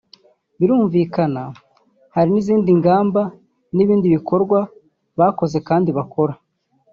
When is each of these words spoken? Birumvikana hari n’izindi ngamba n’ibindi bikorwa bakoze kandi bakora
Birumvikana 0.57 1.43
hari 2.15 2.29
n’izindi 2.31 2.69
ngamba 2.79 3.21
n’ibindi 3.75 4.07
bikorwa 4.15 4.59
bakoze 5.19 5.57
kandi 5.67 5.89
bakora 5.97 6.33